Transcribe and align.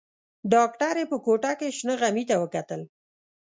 ډاکټرې 0.53 1.03
په 1.11 1.17
ګوته 1.25 1.51
کې 1.59 1.67
شنه 1.77 1.95
غمي 2.01 2.23
ته 2.29 2.35
وکتل. 2.41 2.81